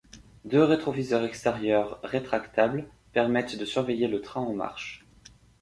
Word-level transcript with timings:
Deux 0.45 0.63
rétroviseurs 0.63 1.23
extérieurs 1.23 1.99
rétractables 2.01 2.89
permettent 3.11 3.59
de 3.59 3.65
surveiller 3.65 4.07
le 4.07 4.19
train 4.19 4.41
en 4.41 4.51
marche. 4.51 5.05